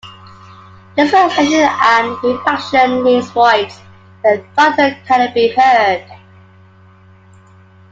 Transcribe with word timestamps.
This 0.95 1.13
reflection 1.13 1.61
and 1.61 2.23
refraction 2.23 3.03
leaves 3.03 3.29
voids 3.29 3.79
where 4.23 4.43
thunder 4.55 4.97
cannot 5.05 5.35
be 5.35 5.49
heard. 5.55 6.03